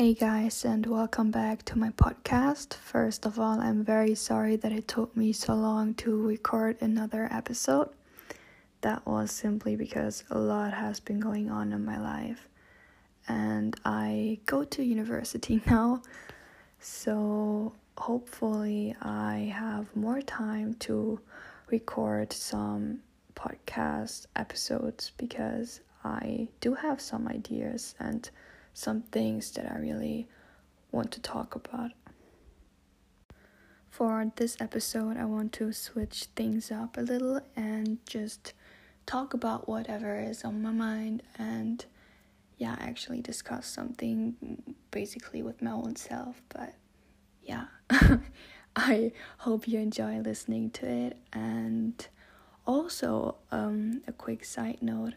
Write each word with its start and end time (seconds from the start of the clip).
Hey 0.00 0.14
guys, 0.14 0.64
and 0.64 0.86
welcome 0.86 1.30
back 1.30 1.62
to 1.64 1.78
my 1.78 1.90
podcast. 1.90 2.72
First 2.72 3.26
of 3.26 3.38
all, 3.38 3.60
I'm 3.60 3.84
very 3.84 4.14
sorry 4.14 4.56
that 4.56 4.72
it 4.72 4.88
took 4.88 5.14
me 5.14 5.30
so 5.34 5.52
long 5.52 5.92
to 5.96 6.26
record 6.26 6.78
another 6.80 7.28
episode. 7.30 7.90
That 8.80 9.06
was 9.06 9.30
simply 9.30 9.76
because 9.76 10.24
a 10.30 10.38
lot 10.38 10.72
has 10.72 11.00
been 11.00 11.20
going 11.20 11.50
on 11.50 11.74
in 11.74 11.84
my 11.84 12.00
life, 12.00 12.48
and 13.28 13.76
I 13.84 14.38
go 14.46 14.64
to 14.64 14.82
university 14.82 15.60
now, 15.66 16.00
so 16.78 17.74
hopefully, 17.98 18.96
I 19.02 19.52
have 19.54 19.94
more 19.94 20.22
time 20.22 20.76
to 20.88 21.20
record 21.70 22.32
some 22.32 23.00
podcast 23.34 24.28
episodes 24.34 25.12
because 25.18 25.80
I 26.02 26.48
do 26.62 26.72
have 26.72 27.02
some 27.02 27.28
ideas 27.28 27.94
and 28.00 28.30
some 28.74 29.02
things 29.02 29.50
that 29.52 29.70
I 29.70 29.78
really 29.78 30.28
want 30.92 31.10
to 31.12 31.20
talk 31.20 31.54
about. 31.54 31.92
For 33.90 34.30
this 34.36 34.56
episode, 34.60 35.16
I 35.16 35.24
want 35.24 35.52
to 35.54 35.72
switch 35.72 36.26
things 36.36 36.70
up 36.70 36.96
a 36.96 37.00
little 37.00 37.40
and 37.56 37.98
just 38.06 38.54
talk 39.06 39.34
about 39.34 39.68
whatever 39.68 40.18
is 40.18 40.44
on 40.44 40.62
my 40.62 40.70
mind 40.70 41.22
and 41.36 41.84
yeah, 42.58 42.76
actually 42.78 43.20
discuss 43.22 43.66
something 43.66 44.76
basically 44.90 45.42
with 45.42 45.62
my 45.62 45.72
own 45.72 45.96
self. 45.96 46.40
But 46.50 46.74
yeah, 47.42 47.64
I 48.76 49.12
hope 49.38 49.66
you 49.66 49.78
enjoy 49.78 50.18
listening 50.20 50.70
to 50.72 50.86
it. 50.86 51.16
And 51.32 52.06
also, 52.66 53.36
um, 53.50 54.02
a 54.06 54.12
quick 54.12 54.44
side 54.44 54.78
note 54.82 55.14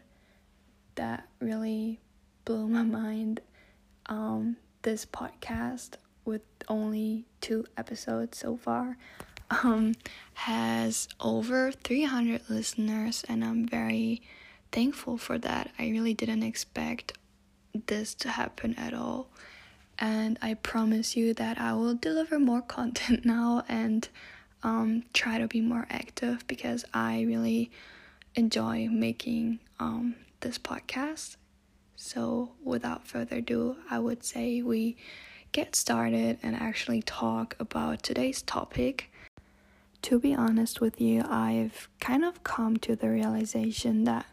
that 0.94 1.28
really 1.38 2.00
blew 2.44 2.68
my 2.68 2.82
mind 2.82 3.40
um, 4.06 4.56
this 4.82 5.06
podcast 5.06 5.90
with 6.24 6.42
only 6.68 7.24
two 7.40 7.64
episodes 7.76 8.38
so 8.38 8.56
far 8.56 8.96
um, 9.50 9.94
has 10.34 11.08
over 11.20 11.70
300 11.72 12.42
listeners 12.48 13.24
and 13.28 13.44
i'm 13.44 13.66
very 13.66 14.22
thankful 14.72 15.16
for 15.16 15.38
that. 15.38 15.70
I 15.78 15.88
really 15.90 16.14
didn't 16.14 16.42
expect 16.42 17.16
this 17.86 18.12
to 18.16 18.28
happen 18.30 18.74
at 18.76 18.92
all. 18.92 19.28
And 19.98 20.36
i 20.42 20.54
promise 20.54 21.16
you 21.16 21.32
that 21.34 21.60
i 21.60 21.72
will 21.72 21.94
deliver 21.94 22.38
more 22.40 22.62
content 22.76 23.24
now 23.24 23.62
and 23.68 24.08
um, 24.64 25.04
try 25.12 25.38
to 25.38 25.46
be 25.46 25.60
more 25.60 25.86
active 25.90 26.44
because 26.48 26.84
i 26.92 27.20
really 27.22 27.70
enjoy 28.34 28.88
making 28.90 29.60
um, 29.78 30.16
this 30.40 30.58
podcast 30.58 31.36
so, 31.96 32.52
without 32.62 33.06
further 33.06 33.36
ado, 33.36 33.76
I 33.88 33.98
would 33.98 34.24
say 34.24 34.62
we 34.62 34.96
get 35.52 35.76
started 35.76 36.38
and 36.42 36.56
actually 36.56 37.02
talk 37.02 37.54
about 37.60 38.02
today's 38.02 38.42
topic. 38.42 39.10
To 40.02 40.18
be 40.18 40.34
honest 40.34 40.80
with 40.80 41.00
you, 41.00 41.22
I've 41.22 41.88
kind 42.00 42.24
of 42.24 42.42
come 42.42 42.76
to 42.78 42.96
the 42.96 43.08
realization 43.08 44.04
that 44.04 44.26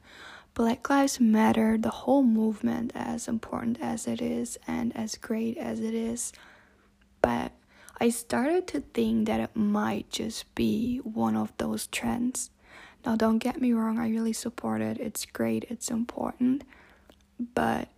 Black 0.54 0.89
Lives 0.89 1.20
Matter, 1.20 1.78
the 1.78 1.92
whole 1.92 2.23
movement, 2.23 2.92
as 2.95 3.28
important 3.28 3.78
as 3.80 4.08
it 4.08 4.22
is 4.22 4.58
and 4.67 4.95
as 4.98 5.16
great 5.16 5.58
as 5.58 5.80
it 5.80 5.94
is, 5.94 6.34
but 7.22 7.52
I 8.00 8.09
started 8.09 8.67
to 8.67 8.82
think 8.82 9.28
that 9.28 9.39
it 9.39 9.56
might 9.56 10.09
just 10.09 10.54
be 10.56 10.98
one 10.98 11.38
of 11.38 11.54
those 11.58 11.88
trends. 11.88 12.50
Now, 13.06 13.16
don't 13.16 13.38
get 13.38 13.62
me 13.62 13.72
wrong, 13.72 14.00
I 14.00 14.09
really 14.09 14.34
support 14.34 14.82
it, 14.82 14.98
it's 15.00 15.26
great, 15.26 15.66
it's 15.70 15.89
important 15.92 16.64
but 17.53 17.89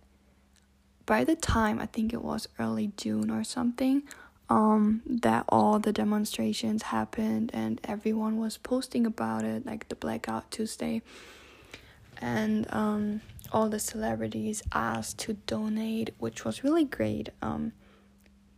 by 1.06 1.24
the 1.24 1.36
time 1.36 1.78
I 1.78 1.86
think 1.86 2.12
it 2.12 2.22
was 2.22 2.48
early 2.58 2.92
June 2.96 3.30
or 3.30 3.44
something, 3.44 4.02
um, 4.48 5.02
that 5.06 5.44
all 5.48 5.78
the 5.78 5.92
demonstrations 5.92 6.84
happened 6.84 7.50
and 7.54 7.80
everyone 7.84 8.38
was 8.38 8.56
posting 8.58 9.06
about 9.06 9.44
it, 9.44 9.66
like 9.66 9.88
the 9.88 9.94
Blackout 9.94 10.50
Tuesday, 10.50 11.02
and 12.20 12.66
um, 12.72 13.20
all 13.52 13.68
the 13.68 13.78
celebrities 13.78 14.62
asked 14.72 15.18
to 15.20 15.34
donate, 15.34 16.10
which 16.18 16.44
was 16.44 16.64
really 16.64 16.84
great. 16.84 17.30
Um, 17.42 17.72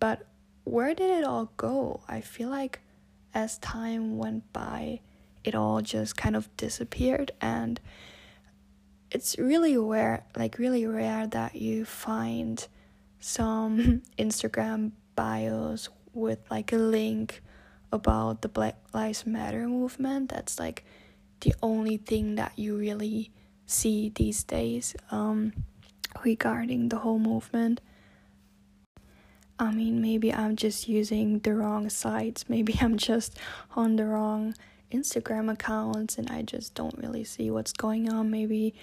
but 0.00 0.27
where 0.65 0.94
did 0.94 1.10
it 1.10 1.25
all 1.25 1.53
go? 1.56 2.00
I 2.09 2.21
feel 2.21 2.49
like 2.49 2.81
as 3.33 3.59
time 3.59 4.19
went 4.19 4.53
by, 4.53 5.00
it 5.44 5.55
all 5.55 5.81
just 5.81 6.16
kind 6.16 6.34
of 6.34 6.55
disappeared 6.56 7.31
and 7.41 7.81
it's 9.16 9.38
really 9.38 9.78
rare 9.78 10.27
like 10.37 10.59
really 10.59 10.84
rare 10.84 11.27
that 11.27 11.56
you 11.56 11.87
find 11.87 12.69
some 13.19 14.03
Instagram 14.19 14.93
bios 15.15 15.88
with 16.12 16.41
like 16.50 16.71
a 16.71 16.77
link 16.77 17.43
about 17.91 18.43
the 18.43 18.49
Black 18.49 18.77
Lives 18.93 19.25
Matter 19.25 19.66
movement. 19.69 20.28
That's 20.28 20.59
like 20.59 20.84
the 21.41 21.54
only 21.62 21.97
thing 21.97 22.34
that 22.34 22.53
you 22.56 22.77
really 22.77 23.31
see 23.65 24.12
these 24.15 24.44
days 24.44 24.94
um, 25.10 25.54
regarding 26.22 26.91
the 26.91 26.98
whole 26.98 27.19
movement. 27.19 27.81
I 29.59 29.71
mean, 29.71 30.03
maybe 30.03 30.31
I'm 30.31 30.56
just 30.56 30.88
using 30.88 31.38
the 31.38 31.54
wrong 31.54 31.88
sites. 31.88 32.44
Maybe 32.50 32.77
I'm 32.83 32.98
just 32.98 33.38
on 33.75 33.97
the 33.97 34.04
wrong 34.04 34.54
Instagram 34.93 35.50
accounts 35.50 36.19
and 36.19 36.31
I 36.31 36.43
just 36.43 36.75
don't 36.75 36.98
really 36.98 37.25
see 37.25 37.50
what's 37.50 37.72
going 37.72 38.12
on. 38.12 38.31
Maybe 38.31 38.75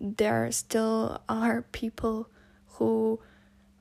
there 0.00 0.50
still 0.52 1.20
are 1.28 1.62
people 1.72 2.28
who 2.66 3.20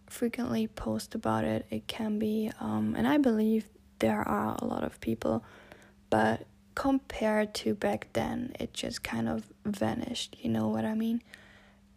frequently 0.08 0.68
post 0.68 1.16
about 1.16 1.44
it. 1.44 1.66
It 1.70 1.88
can 1.88 2.20
be, 2.20 2.52
um, 2.60 2.96
and 2.98 3.08
I 3.08 3.18
believe 3.18 3.66
there 4.00 4.22
are 4.22 4.56
a 4.60 4.66
lot 4.66 4.84
of 4.84 5.00
people, 5.02 5.44
but 6.10 6.46
compared 6.76 7.54
to 7.54 7.76
back 7.76 8.08
then, 8.14 8.54
it 8.60 8.74
just 8.74 9.04
kind 9.04 9.30
of 9.30 9.46
vanished. 9.66 10.38
You 10.42 10.50
know 10.50 10.68
what 10.68 10.86
I 10.86 10.94
mean? 10.94 11.22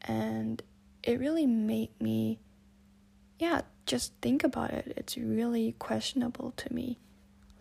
And 0.02 0.62
it 1.02 1.18
really 1.18 1.46
made 1.46 1.90
me, 2.00 2.38
yeah, 3.38 3.62
just 3.86 4.12
think 4.22 4.44
about 4.44 4.70
it. 4.70 4.92
It's 4.96 5.16
really 5.16 5.74
questionable 5.78 6.52
to 6.56 6.72
me. 6.72 6.98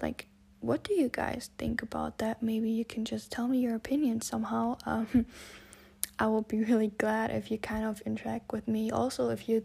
Like, 0.01 0.27
what 0.59 0.83
do 0.83 0.93
you 0.93 1.09
guys 1.09 1.49
think 1.57 1.81
about 1.81 2.19
that? 2.19 2.41
Maybe 2.41 2.69
you 2.69 2.85
can 2.85 3.05
just 3.05 3.31
tell 3.31 3.47
me 3.47 3.59
your 3.59 3.75
opinion 3.75 4.21
somehow. 4.21 4.77
Um, 4.85 5.25
I 6.19 6.27
will 6.27 6.41
be 6.43 6.63
really 6.63 6.89
glad 6.97 7.31
if 7.31 7.51
you 7.51 7.57
kind 7.57 7.85
of 7.85 8.01
interact 8.01 8.51
with 8.51 8.67
me. 8.67 8.91
Also, 8.91 9.29
if 9.29 9.49
you 9.49 9.63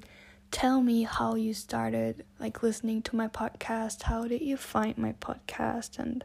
tell 0.51 0.81
me 0.81 1.03
how 1.03 1.35
you 1.35 1.53
started 1.53 2.25
like 2.41 2.63
listening 2.63 3.03
to 3.03 3.17
my 3.17 3.29
podcast, 3.29 4.03
how 4.05 4.27
did 4.27 4.41
you 4.41 4.57
find 4.57 4.97
my 4.97 5.13
podcast 5.13 5.99
and 5.99 6.25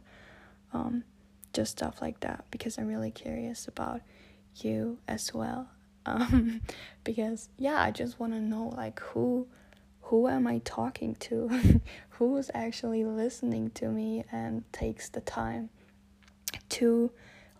um 0.72 1.04
just 1.52 1.72
stuff 1.72 2.00
like 2.00 2.20
that 2.20 2.44
because 2.50 2.78
I'm 2.78 2.88
really 2.88 3.10
curious 3.10 3.68
about 3.68 4.00
you 4.56 4.98
as 5.08 5.32
well. 5.34 5.68
Um 6.06 6.60
because 7.02 7.48
yeah, 7.56 7.82
I 7.82 7.90
just 7.90 8.20
want 8.20 8.34
to 8.34 8.40
know 8.40 8.74
like 8.76 9.00
who 9.00 9.46
who 10.02 10.28
am 10.28 10.46
I 10.46 10.58
talking 10.58 11.14
to? 11.14 11.80
who 12.10 12.36
is 12.36 12.50
actually 12.52 13.04
listening 13.04 13.70
to 13.70 13.88
me 13.88 14.24
and 14.30 14.70
takes 14.70 15.08
the 15.08 15.22
time 15.22 15.70
to 16.68 17.10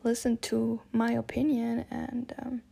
listen 0.04 0.37
to 0.37 0.81
my 0.92 1.12
opinion 1.12 1.84
and 1.91 2.34
um, 2.42 2.62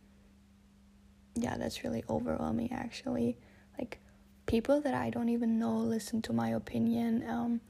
yeah 1.35 1.57
that's 1.57 1.83
really 1.83 2.03
overwhelming 2.09 2.71
actually. 2.71 3.37
Like 3.77 3.99
people 4.45 4.81
that 4.81 4.93
i 4.93 5.09
don't 5.09 5.29
even 5.29 5.57
know 5.57 5.77
listen 5.77 6.21
to 6.21 6.33
my 6.33 6.49
opinion 6.49 7.23
um, 7.29 7.61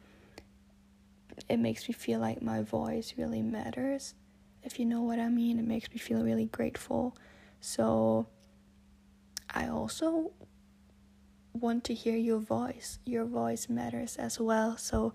it 1.48 1.58
makes 1.58 1.88
me 1.88 1.94
feel 1.94 2.20
like 2.20 2.42
my 2.42 2.62
voice 2.62 3.14
really 3.18 3.42
matters 3.42 4.16
if 4.64 4.80
you 4.80 4.86
know 4.86 5.02
what 5.02 5.20
i 5.20 5.30
mean. 5.30 5.60
It 5.60 5.68
makes 5.68 5.90
me 5.92 5.98
feel 5.98 6.24
really 6.24 6.46
grateful. 6.46 7.16
So 7.62 8.28
i 9.50 9.68
also 9.68 10.32
want 11.54 11.84
to 11.86 11.94
hear 11.94 12.16
your 12.18 12.40
voice. 12.40 13.00
Your 13.06 13.26
voice 13.26 13.70
matters 13.70 14.16
as 14.18 14.40
well. 14.40 14.78
So 14.78 15.14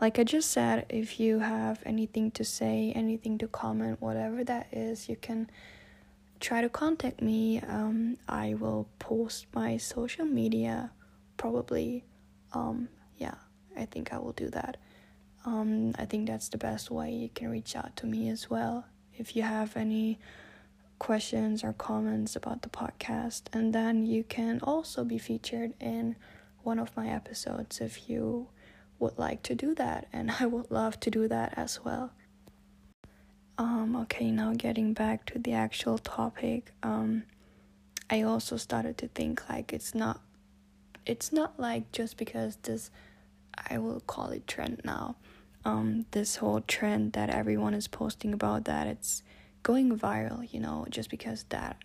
like 0.00 0.18
I 0.18 0.24
just 0.24 0.50
said, 0.50 0.86
if 0.88 1.18
you 1.18 1.40
have 1.40 1.82
anything 1.84 2.30
to 2.32 2.44
say, 2.44 2.92
anything 2.94 3.38
to 3.38 3.48
comment, 3.48 4.00
whatever 4.00 4.44
that 4.44 4.68
is, 4.72 5.08
you 5.08 5.16
can 5.16 5.50
try 6.40 6.60
to 6.60 6.68
contact 6.68 7.20
me. 7.20 7.60
Um, 7.60 8.18
I 8.28 8.54
will 8.54 8.88
post 8.98 9.46
my 9.52 9.76
social 9.76 10.24
media 10.24 10.92
probably. 11.36 12.04
Um, 12.52 12.88
yeah, 13.16 13.34
I 13.76 13.86
think 13.86 14.12
I 14.12 14.18
will 14.18 14.32
do 14.32 14.48
that. 14.50 14.76
Um, 15.44 15.94
I 15.98 16.04
think 16.04 16.28
that's 16.28 16.48
the 16.48 16.58
best 16.58 16.90
way 16.90 17.12
you 17.12 17.28
can 17.28 17.50
reach 17.50 17.74
out 17.74 17.96
to 17.96 18.06
me 18.06 18.28
as 18.28 18.48
well. 18.48 18.86
If 19.16 19.34
you 19.34 19.42
have 19.42 19.76
any 19.76 20.18
questions 20.98 21.64
or 21.64 21.72
comments 21.72 22.36
about 22.36 22.62
the 22.62 22.68
podcast, 22.68 23.42
and 23.52 23.74
then 23.74 24.06
you 24.06 24.24
can 24.24 24.60
also 24.62 25.04
be 25.04 25.18
featured 25.18 25.74
in 25.80 26.16
one 26.62 26.78
of 26.78 26.96
my 26.96 27.08
episodes 27.08 27.80
if 27.80 28.08
you 28.08 28.48
would 28.98 29.18
like 29.18 29.42
to 29.44 29.54
do 29.54 29.74
that, 29.76 30.08
and 30.12 30.30
I 30.40 30.46
would 30.46 30.70
love 30.70 30.98
to 31.00 31.10
do 31.10 31.28
that 31.28 31.54
as 31.56 31.80
well. 31.84 32.12
Um, 33.56 33.96
okay, 33.96 34.30
now 34.30 34.52
getting 34.56 34.92
back 34.92 35.26
to 35.26 35.38
the 35.38 35.52
actual 35.52 35.98
topic, 35.98 36.72
um, 36.82 37.24
I 38.08 38.22
also 38.22 38.56
started 38.56 38.96
to 38.98 39.08
think 39.08 39.48
like 39.48 39.72
it's 39.72 39.94
not 39.94 40.20
it's 41.04 41.32
not 41.32 41.58
like 41.58 41.90
just 41.90 42.16
because 42.16 42.56
this 42.62 42.90
I 43.70 43.78
will 43.78 44.00
call 44.00 44.30
it 44.30 44.46
trend 44.46 44.82
now. 44.84 45.16
Um, 45.64 46.06
this 46.12 46.36
whole 46.36 46.60
trend 46.60 47.14
that 47.14 47.30
everyone 47.30 47.74
is 47.74 47.88
posting 47.88 48.32
about 48.32 48.64
that 48.66 48.86
it's 48.86 49.22
going 49.62 49.98
viral, 49.98 50.50
you 50.52 50.60
know, 50.60 50.86
just 50.88 51.10
because 51.10 51.44
that 51.48 51.76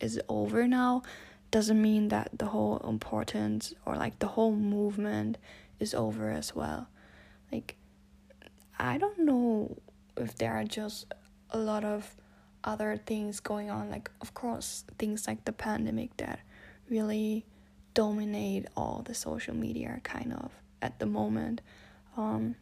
is 0.00 0.20
over 0.28 0.66
now 0.66 1.02
doesn't 1.50 1.80
mean 1.80 2.08
that 2.08 2.30
the 2.36 2.46
whole 2.46 2.78
importance 2.78 3.72
or 3.86 3.96
like 3.96 4.18
the 4.18 4.26
whole 4.26 4.54
movement 4.54 5.38
is 5.80 5.94
over 5.94 6.30
as 6.30 6.54
well. 6.54 6.88
Like 7.52 7.76
I 8.78 8.98
don't 8.98 9.20
know 9.20 9.76
if 10.16 10.36
there 10.36 10.52
are 10.52 10.64
just 10.64 11.12
a 11.50 11.58
lot 11.58 11.84
of 11.84 12.14
other 12.64 13.00
things 13.06 13.40
going 13.40 13.70
on. 13.70 13.90
Like 13.90 14.10
of 14.20 14.34
course 14.34 14.84
things 14.98 15.26
like 15.26 15.44
the 15.44 15.52
pandemic 15.52 16.16
that 16.18 16.40
really 16.90 17.44
dominate 17.94 18.66
all 18.76 19.02
the 19.04 19.14
social 19.14 19.54
media 19.54 20.00
kind 20.02 20.32
of 20.32 20.52
at 20.82 20.98
the 20.98 21.06
moment. 21.06 21.60
Um 22.16 22.56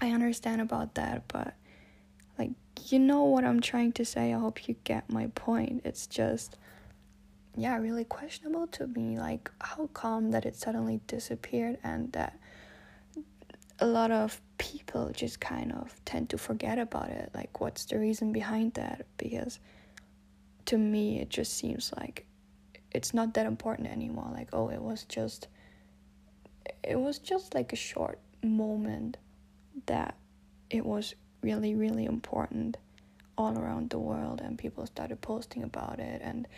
i 0.00 0.10
understand 0.12 0.60
about 0.60 0.94
that 0.94 1.26
but 1.26 1.54
like 2.38 2.52
you 2.88 3.00
know 3.00 3.24
what 3.24 3.44
i'm 3.44 3.60
trying 3.60 3.92
to 3.92 4.04
say? 4.04 4.32
I 4.32 4.38
hope 4.38 4.68
you 4.68 4.76
get 4.84 5.10
my 5.10 5.26
point. 5.34 5.82
It's 5.84 6.06
just 6.06 6.56
yeah 7.58 7.76
really 7.76 8.04
questionable 8.04 8.66
to 8.66 8.86
me 8.86 9.18
like 9.18 9.50
how 9.60 9.86
come 9.88 10.30
that 10.30 10.46
it 10.46 10.54
suddenly 10.54 11.00
disappeared 11.06 11.78
and 11.82 12.12
that 12.12 12.38
a 13.80 13.86
lot 13.86 14.10
of 14.10 14.40
people 14.58 15.10
just 15.14 15.40
kind 15.40 15.72
of 15.72 15.94
tend 16.04 16.28
to 16.30 16.38
forget 16.38 16.78
about 16.78 17.10
it. 17.10 17.30
Like 17.34 17.60
what's 17.60 17.84
the 17.84 17.98
reason 17.98 18.32
behind 18.32 18.74
that? 18.74 19.06
Because 19.16 19.60
to 20.66 20.76
me 20.76 21.20
it 21.20 21.30
just 21.30 21.56
seems 21.56 21.92
like 21.96 22.26
it's 22.90 23.14
not 23.14 23.34
that 23.34 23.46
important 23.46 23.88
anymore. 23.88 24.30
Like 24.32 24.48
oh 24.52 24.68
it 24.68 24.82
was 24.82 25.04
just 25.04 25.48
it 26.82 26.98
was 26.98 27.18
just 27.18 27.54
like 27.54 27.72
a 27.72 27.76
short 27.76 28.18
moment 28.42 29.16
that 29.86 30.16
it 30.70 30.84
was 30.84 31.14
really 31.42 31.74
really 31.74 32.04
important 32.04 32.76
all 33.36 33.56
around 33.56 33.90
the 33.90 33.98
world 33.98 34.40
and 34.40 34.58
people 34.58 34.84
started 34.84 35.20
posting 35.20 35.62
about 35.62 36.00
it 36.00 36.20
and 36.24 36.48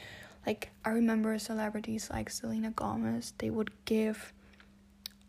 like 0.47 0.71
i 0.85 0.91
remember 0.91 1.39
celebrities 1.39 2.09
like 2.11 2.31
selena 2.31 2.71
gomez 2.71 3.35
they 3.39 3.51
would 3.51 3.71
give 3.85 4.33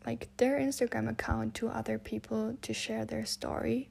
like 0.06 0.28
their 0.36 0.58
instagram 0.58 1.08
account 1.08 1.54
to 1.54 1.68
other 1.68 1.98
people 1.98 2.56
to 2.62 2.72
share 2.72 3.04
their 3.04 3.24
story. 3.24 3.88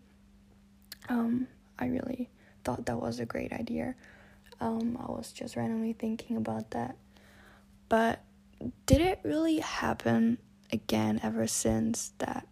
Um 1.09 1.47
i 1.79 1.87
really 1.87 2.29
thought 2.63 2.85
that 2.85 2.99
was 2.99 3.19
a 3.19 3.25
great 3.25 3.53
idea. 3.53 3.95
Um 4.59 4.97
i 4.99 5.09
was 5.11 5.31
just 5.31 5.55
randomly 5.55 5.93
thinking 5.93 6.37
about 6.37 6.71
that. 6.71 6.97
But 7.89 8.21
did 8.85 9.01
it 9.01 9.19
really 9.23 9.59
happen 9.59 10.37
again 10.71 11.19
ever 11.23 11.47
since 11.47 12.13
that 12.19 12.47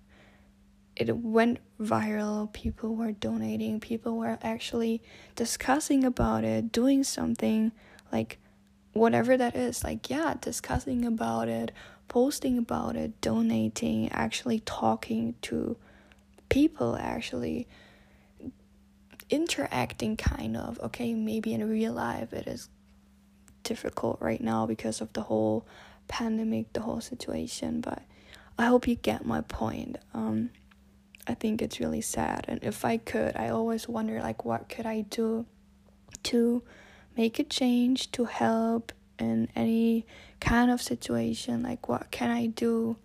it 0.96 1.16
went 1.16 1.60
viral? 1.80 2.52
People 2.52 2.96
were 2.96 3.12
donating. 3.12 3.80
People 3.80 4.18
were 4.18 4.38
actually 4.42 5.02
discussing 5.36 6.04
about 6.04 6.44
it 6.44 6.72
doing 6.72 7.04
something 7.04 7.72
like 8.12 8.40
whatever 8.94 9.38
that 9.38 9.56
is 9.56 9.84
like 9.84 10.10
yeah 10.10 10.34
discussing 10.42 11.06
about 11.06 11.48
it 11.48 11.72
posting 12.08 12.58
about 12.58 12.96
it 12.96 13.20
donating 13.22 14.10
actually 14.12 14.60
talking 14.62 15.36
to 15.42 15.78
people 16.50 16.96
actually 17.00 17.68
interacting 19.30 20.18
kind 20.18 20.58
of 20.58 20.80
okay 20.80 21.14
maybe 21.14 21.54
in 21.54 21.70
real 21.70 21.94
life 21.94 22.34
it 22.34 22.48
is 22.48 22.70
difficult 23.64 24.18
right 24.20 24.42
now 24.42 24.66
because 24.66 25.00
of 25.00 25.14
the 25.14 25.22
whole 25.22 25.66
pandemic, 26.08 26.74
the 26.74 26.82
whole 26.82 27.00
situation. 27.00 27.80
But 27.80 28.02
I 28.58 28.66
hope 28.66 28.88
you 28.88 28.96
get 28.96 29.26
my 29.26 29.42
point. 29.42 29.98
Um, 30.14 30.50
I 31.28 31.36
think 31.36 31.62
it's 31.62 31.80
really 31.80 32.02
sad, 32.02 32.46
and 32.48 32.60
if 32.64 32.84
I 32.84 32.98
could, 32.98 33.38
I 33.38 33.50
always 33.50 33.88
wonder 33.88 34.20
like 34.20 34.44
what 34.44 34.68
could 34.68 34.86
I 34.88 35.02
do 35.02 35.46
to 36.24 36.64
make 37.20 37.38
a 37.38 37.44
change 37.44 38.10
to 38.14 38.24
help 38.24 38.94
in 39.20 39.50
any 39.54 40.06
kind 40.40 40.72
of 40.72 40.82
situation. 40.82 41.62
Like 41.62 41.90
what 41.90 42.10
can 42.12 42.32
I 42.32 42.46
do 42.46 42.96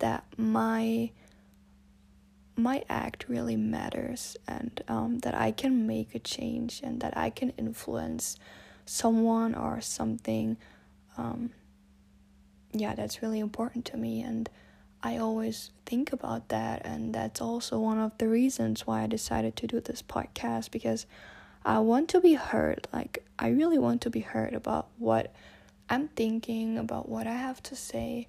that 0.00 0.24
my 0.36 1.10
my 2.56 2.84
act 2.88 3.24
really 3.28 3.56
matters 3.56 4.36
and 4.46 4.82
um, 4.88 5.20
that 5.20 5.34
I 5.34 5.52
can 5.52 5.86
make 5.86 6.14
a 6.14 6.18
change 6.18 6.80
and 6.82 7.00
that 7.00 7.16
I 7.16 7.30
can 7.30 7.50
influence 7.56 8.36
someone 8.84 9.54
or 9.54 9.80
something 9.80 10.56
um, 11.16 11.50
yeah 12.72 12.94
that's 12.94 13.22
really 13.22 13.38
important 13.38 13.84
to 13.84 13.96
me 13.96 14.22
and 14.22 14.48
i 15.02 15.16
always 15.16 15.70
think 15.84 16.12
about 16.12 16.48
that 16.48 16.82
and 16.84 17.14
that's 17.14 17.40
also 17.40 17.78
one 17.78 17.98
of 17.98 18.16
the 18.18 18.28
reasons 18.28 18.86
why 18.86 19.02
i 19.02 19.06
decided 19.06 19.54
to 19.56 19.66
do 19.66 19.80
this 19.80 20.02
podcast 20.02 20.70
because 20.70 21.06
i 21.64 21.78
want 21.78 22.08
to 22.08 22.20
be 22.20 22.34
heard 22.34 22.86
like 22.92 23.24
i 23.38 23.48
really 23.48 23.78
want 23.78 24.00
to 24.00 24.10
be 24.10 24.20
heard 24.20 24.54
about 24.54 24.88
what 24.98 25.34
i'm 25.88 26.08
thinking 26.08 26.78
about 26.78 27.08
what 27.08 27.26
i 27.26 27.34
have 27.34 27.62
to 27.62 27.76
say 27.76 28.28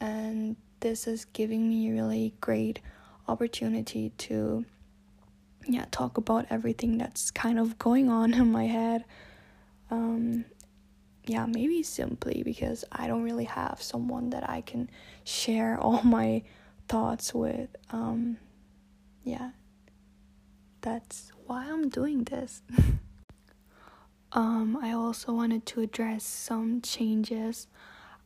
and 0.00 0.56
this 0.80 1.06
is 1.06 1.24
giving 1.26 1.68
me 1.68 1.88
a 1.88 1.92
really 1.92 2.34
great 2.40 2.80
opportunity 3.28 4.10
to 4.18 4.64
yeah 5.66 5.84
talk 5.90 6.16
about 6.16 6.46
everything 6.50 6.98
that's 6.98 7.30
kind 7.30 7.58
of 7.58 7.78
going 7.78 8.08
on 8.08 8.32
in 8.40 8.50
my 8.50 8.66
head 8.66 9.04
um, 9.90 10.44
yeah, 11.26 11.46
maybe 11.46 11.82
simply 11.82 12.42
because 12.44 12.84
I 12.90 13.06
don't 13.06 13.22
really 13.22 13.44
have 13.44 13.82
someone 13.82 14.30
that 14.30 14.48
I 14.48 14.62
can 14.62 14.90
share 15.24 15.78
all 15.80 16.02
my 16.02 16.42
thoughts 16.88 17.34
with. 17.34 17.68
Um, 17.90 18.38
yeah, 19.24 19.50
that's 20.80 21.32
why 21.46 21.66
I'm 21.68 21.88
doing 21.88 22.24
this. 22.24 22.62
um, 24.32 24.78
I 24.80 24.92
also 24.92 25.32
wanted 25.32 25.66
to 25.66 25.80
address 25.80 26.24
some 26.24 26.80
changes. 26.80 27.66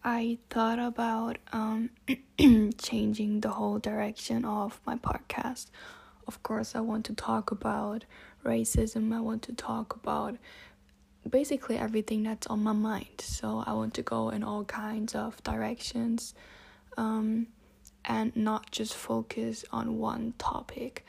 I 0.03 0.39
thought 0.51 0.79
about 0.79 1.39
um, 1.53 1.91
changing 2.79 3.41
the 3.41 3.51
whole 3.51 3.79
direction 3.79 4.45
of 4.45 4.81
my 4.87 4.97
podcast. 4.97 5.67
Of 6.27 6.43
course, 6.43 6.75
I 6.75 6.81
want 6.81 7.07
to 7.07 7.15
talk 7.15 7.51
about 7.51 8.05
racism, 8.45 9.15
I 9.15 9.21
want 9.21 9.43
to 9.45 9.53
talk 9.55 9.95
about 9.97 10.37
basically 11.29 11.79
everything 11.79 12.23
that's 12.23 12.47
on 12.47 12.63
my 12.63 12.73
mind. 12.73 13.21
So 13.21 13.65
I 13.67 13.73
want 13.73 13.95
to 13.95 14.03
go 14.03 14.29
in 14.29 14.43
all 14.43 14.65
kinds 14.65 15.15
of 15.15 15.43
directions 15.43 16.35
um, 16.97 17.47
and 18.05 18.35
not 18.37 18.71
just 18.71 18.95
focus 18.95 19.65
on 19.73 19.99
one 19.99 20.35
topic. 20.39 21.07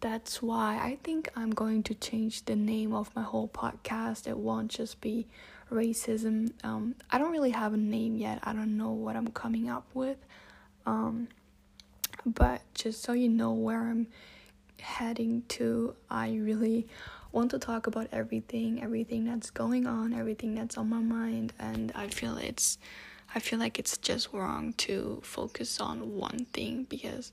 That's 0.00 0.40
why 0.42 0.78
I 0.82 0.98
think 1.02 1.28
I'm 1.36 1.50
going 1.50 1.82
to 1.84 1.94
change 1.94 2.46
the 2.46 2.56
name 2.56 2.94
of 2.94 3.14
my 3.14 3.22
whole 3.22 3.48
podcast. 3.48 4.26
It 4.26 4.38
won't 4.38 4.70
just 4.70 5.00
be 5.00 5.26
racism. 5.70 6.52
Um, 6.64 6.94
I 7.10 7.18
don't 7.18 7.32
really 7.32 7.50
have 7.50 7.74
a 7.74 7.76
name 7.76 8.16
yet. 8.16 8.40
I 8.42 8.52
don't 8.52 8.76
know 8.76 8.90
what 8.90 9.14
I'm 9.16 9.28
coming 9.28 9.68
up 9.68 9.86
with. 9.92 10.16
Um, 10.86 11.28
but 12.24 12.62
just 12.74 13.02
so 13.02 13.12
you 13.12 13.28
know 13.28 13.52
where 13.52 13.80
I'm 13.80 14.06
heading 14.80 15.42
to, 15.48 15.94
I 16.10 16.34
really 16.34 16.86
want 17.32 17.50
to 17.52 17.58
talk 17.58 17.86
about 17.86 18.08
everything, 18.12 18.82
everything 18.82 19.24
that's 19.24 19.50
going 19.50 19.86
on, 19.86 20.12
everything 20.12 20.54
that's 20.54 20.76
on 20.76 20.88
my 20.88 20.98
mind, 20.98 21.52
and 21.58 21.92
I 21.94 22.08
feel 22.08 22.36
it's 22.36 22.78
I 23.34 23.38
feel 23.38 23.60
like 23.60 23.78
it's 23.78 23.96
just 23.96 24.32
wrong 24.32 24.72
to 24.78 25.20
focus 25.22 25.80
on 25.80 26.16
one 26.16 26.46
thing 26.52 26.84
because 26.88 27.30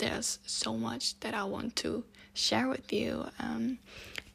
there's 0.00 0.38
so 0.46 0.76
much 0.76 1.18
that 1.20 1.34
I 1.34 1.44
want 1.44 1.76
to 1.76 2.04
share 2.32 2.68
with 2.68 2.92
you. 2.92 3.26
Um, 3.38 3.78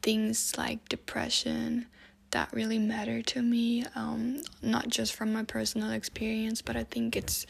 things 0.00 0.54
like 0.56 0.88
depression 0.88 1.86
that 2.30 2.52
really 2.52 2.78
matter 2.78 3.22
to 3.22 3.42
me, 3.42 3.84
um, 3.94 4.42
not 4.62 4.88
just 4.88 5.14
from 5.14 5.32
my 5.32 5.42
personal 5.42 5.90
experience, 5.90 6.62
but 6.62 6.76
I 6.76 6.84
think 6.84 7.16
it's 7.16 7.46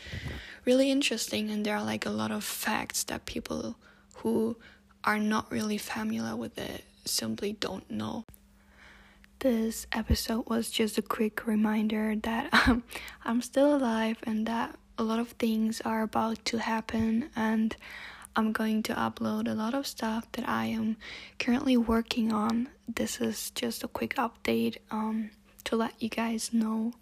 really 0.64 0.90
interesting, 0.90 1.50
and 1.50 1.64
there 1.64 1.76
are 1.76 1.84
like 1.84 2.06
a 2.06 2.10
lot 2.10 2.30
of 2.30 2.44
facts 2.44 3.04
that 3.04 3.26
people 3.26 3.76
who 4.16 4.56
are 5.04 5.18
not 5.18 5.50
really 5.52 5.78
familiar 5.78 6.34
with 6.36 6.58
it 6.58 6.84
simply 7.04 7.52
don't 7.52 7.88
know. 7.90 8.24
This 9.40 9.86
episode 9.92 10.48
was 10.48 10.70
just 10.70 10.96
a 10.98 11.02
quick 11.02 11.46
reminder 11.46 12.16
that 12.22 12.48
um, 12.68 12.82
I'm 13.24 13.42
still 13.42 13.76
alive 13.76 14.16
and 14.24 14.46
that 14.46 14.76
a 14.98 15.02
lot 15.02 15.18
of 15.18 15.30
things 15.32 15.80
are 15.82 16.02
about 16.02 16.44
to 16.46 16.58
happen 16.58 17.30
and 17.36 17.76
I'm 18.34 18.52
going 18.52 18.82
to 18.84 18.94
upload 18.94 19.50
a 19.50 19.54
lot 19.54 19.72
of 19.72 19.86
stuff 19.86 20.30
that 20.32 20.46
I 20.48 20.66
am 20.66 20.96
currently 21.38 21.76
working 21.76 22.32
on. 22.32 22.68
This 22.86 23.20
is 23.20 23.50
just 23.50 23.82
a 23.82 23.88
quick 23.88 24.16
update 24.16 24.76
um, 24.90 25.30
to 25.64 25.76
let 25.76 25.94
you 26.02 26.10
guys 26.10 26.52
know. 26.52 26.92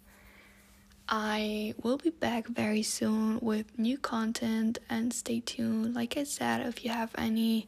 I 1.09 1.75
will 1.83 1.97
be 1.97 2.09
back 2.09 2.47
very 2.47 2.83
soon 2.83 3.39
with 3.41 3.77
new 3.77 3.97
content 3.97 4.79
and 4.89 5.13
stay 5.13 5.41
tuned. 5.41 5.93
Like 5.93 6.17
I 6.17 6.23
said, 6.23 6.65
if 6.65 6.83
you 6.83 6.91
have 6.91 7.11
any 7.17 7.67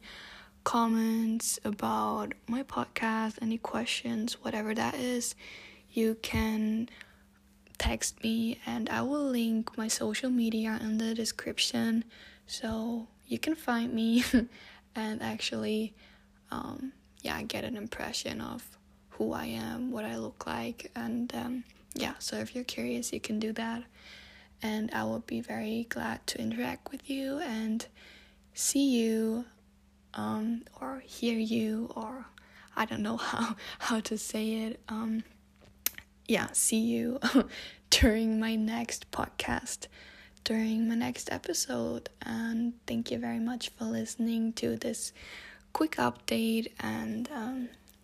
comments 0.64 1.58
about 1.64 2.32
my 2.46 2.62
podcast, 2.62 3.36
any 3.40 3.58
questions, 3.58 4.42
whatever 4.42 4.74
that 4.74 4.94
is, 4.94 5.34
you 5.92 6.16
can 6.22 6.88
text 7.78 8.22
me, 8.22 8.58
and 8.66 8.88
I 8.90 9.02
will 9.02 9.24
link 9.24 9.76
my 9.78 9.88
social 9.88 10.30
media 10.30 10.78
in 10.82 10.98
the 10.98 11.14
description 11.14 12.04
so 12.46 13.06
you 13.26 13.38
can 13.38 13.54
find 13.54 13.92
me 13.92 14.24
and 14.96 15.22
actually, 15.22 15.94
um, 16.50 16.92
yeah, 17.22 17.40
get 17.42 17.64
an 17.64 17.76
impression 17.76 18.40
of 18.40 18.64
who 19.10 19.32
I 19.32 19.46
am, 19.46 19.90
what 19.90 20.04
I 20.04 20.16
look 20.16 20.46
like, 20.46 20.90
and 20.94 21.32
um, 21.34 21.64
yeah. 21.94 22.14
So 22.18 22.36
if 22.36 22.54
you're 22.54 22.64
curious, 22.64 23.12
you 23.12 23.20
can 23.20 23.38
do 23.38 23.52
that, 23.54 23.84
and 24.62 24.90
I 24.92 25.04
will 25.04 25.20
be 25.20 25.40
very 25.40 25.86
glad 25.88 26.26
to 26.28 26.40
interact 26.40 26.90
with 26.90 27.08
you 27.10 27.38
and 27.40 27.86
see 28.54 28.90
you, 28.98 29.44
um, 30.14 30.62
or 30.80 31.00
hear 31.04 31.38
you, 31.38 31.90
or 31.94 32.26
I 32.76 32.84
don't 32.84 33.02
know 33.02 33.16
how 33.30 33.56
how 33.78 34.00
to 34.00 34.16
say 34.16 34.52
it. 34.52 34.80
Um, 34.88 35.24
yeah, 36.28 36.48
see 36.52 36.78
you 36.78 37.18
during 37.90 38.38
my 38.38 38.54
next 38.54 39.10
podcast, 39.10 39.86
during 40.44 40.88
my 40.88 40.94
next 40.94 41.32
episode. 41.32 42.10
And 42.22 42.74
thank 42.86 43.10
you 43.10 43.18
very 43.18 43.38
much 43.38 43.70
for 43.70 43.84
listening 43.84 44.52
to 44.54 44.76
this 44.76 45.12
quick 45.72 45.96
update. 45.96 46.70
And 46.78 47.28
um, 47.34 47.68